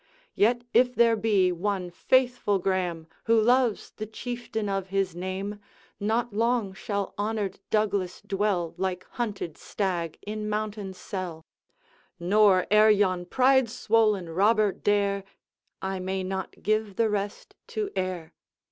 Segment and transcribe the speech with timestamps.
[0.33, 5.59] Yet, if there be one faithful Graeme Who loves the chieftain of his name,
[5.99, 11.45] Not long shall honored Douglas dwell Like hunted stag in mountain cell;
[12.19, 15.23] Nor, ere yon pride swollen robber dare,
[15.83, 18.33] I may not give the rest to air!